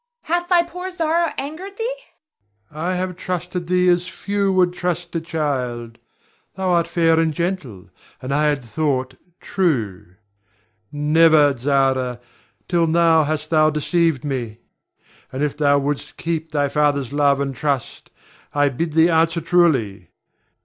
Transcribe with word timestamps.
Hath 0.23 0.49
thy 0.49 0.63
poor 0.63 0.89
Zara 0.89 1.31
angered 1.37 1.77
thee? 1.77 1.95
Ber. 2.71 2.77
I 2.79 2.95
have 2.95 3.15
trusted 3.17 3.67
thee 3.67 3.87
as 3.87 4.07
few 4.07 4.51
would 4.51 4.73
trust 4.73 5.15
a 5.15 5.21
child. 5.21 5.99
Thou 6.55 6.69
art 6.71 6.87
fair 6.87 7.19
and 7.19 7.31
gentle, 7.35 7.91
and 8.19 8.33
I 8.33 8.45
had 8.45 8.63
thought 8.63 9.13
true. 9.39 10.15
Never, 10.91 11.55
Zara, 11.55 12.19
till 12.67 12.87
now 12.87 13.25
hast 13.25 13.51
thou 13.51 13.69
deceived 13.69 14.25
me; 14.25 14.57
and 15.31 15.43
if 15.43 15.55
thou 15.55 15.77
wouldst 15.77 16.17
keep 16.17 16.49
thy 16.51 16.67
father's 16.67 17.13
love 17.13 17.39
and 17.39 17.55
trust, 17.55 18.09
I 18.55 18.69
bid 18.69 18.93
thee 18.93 19.07
answer 19.11 19.39
truly. 19.39 20.09